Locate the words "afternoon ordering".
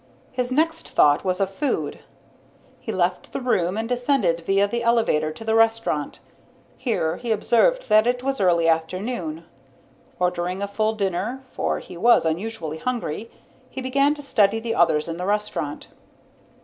8.67-10.63